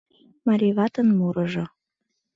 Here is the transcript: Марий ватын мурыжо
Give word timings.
Марий 0.47 0.73
ватын 0.77 1.07
мурыжо 1.17 1.65